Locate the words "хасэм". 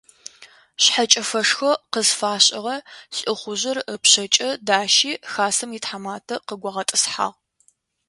5.31-5.71